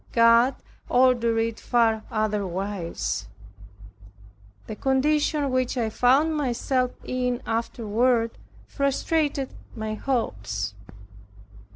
[0.13, 0.55] God
[0.89, 3.27] ordered it far otherwise.
[4.65, 8.31] The condition which I found myself in afterward,
[8.65, 10.73] frustrated my hopes.